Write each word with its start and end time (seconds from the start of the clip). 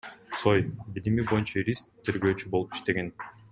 Цой— 0.37 0.59
билими 0.95 1.23
боюнча 1.33 1.57
юрист, 1.61 1.87
тергөөчү 2.09 2.51
болуп 2.57 2.75
иштеген. 2.79 3.15